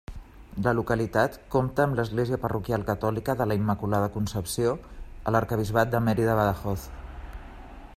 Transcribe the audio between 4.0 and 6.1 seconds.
Concepció, a l'Arquebisbat de